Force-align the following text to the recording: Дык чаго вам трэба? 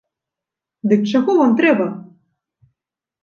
Дык 0.93 1.01
чаго 1.11 1.31
вам 1.41 1.51
трэба? 1.59 1.87